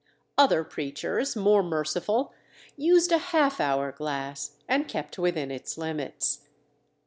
Other 0.35 0.63
preachers, 0.63 1.35
more 1.35 1.61
merciful, 1.61 2.33
used 2.75 3.11
a 3.11 3.19
half 3.19 3.59
hour 3.61 3.91
glass 3.91 4.53
and 4.67 4.87
kept 4.87 5.19
within 5.19 5.51
its 5.51 5.77
limits. 5.77 6.47